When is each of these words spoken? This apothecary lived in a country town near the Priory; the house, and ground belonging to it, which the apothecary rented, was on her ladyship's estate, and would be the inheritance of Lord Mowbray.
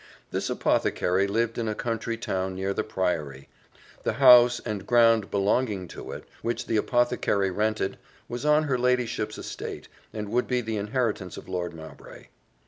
This 0.31 0.49
apothecary 0.49 1.27
lived 1.27 1.59
in 1.59 1.67
a 1.67 1.75
country 1.75 2.17
town 2.17 2.55
near 2.55 2.73
the 2.73 2.83
Priory; 2.83 3.49
the 4.01 4.13
house, 4.13 4.59
and 4.65 4.87
ground 4.87 5.29
belonging 5.29 5.87
to 5.89 6.11
it, 6.13 6.23
which 6.41 6.65
the 6.65 6.75
apothecary 6.75 7.51
rented, 7.51 7.99
was 8.27 8.43
on 8.43 8.63
her 8.63 8.79
ladyship's 8.79 9.37
estate, 9.37 9.89
and 10.11 10.29
would 10.29 10.47
be 10.47 10.59
the 10.61 10.77
inheritance 10.77 11.37
of 11.37 11.47
Lord 11.47 11.75
Mowbray. 11.75 12.29